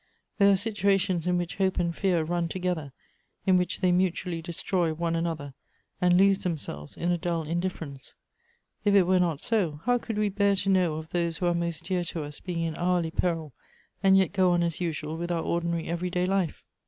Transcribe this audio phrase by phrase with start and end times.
[0.39, 2.91] There are situations in which hope and fear run together,
[3.45, 5.53] in which they mutually' destroy one another,
[6.01, 8.13] and lose themselves in a dull indif ference.
[8.83, 11.53] If it were not so, how could we bear to know of those who are
[11.53, 13.53] most dear to us being in hourly peril,
[14.01, 16.65] and yet go on as usual with our ordinary everyday life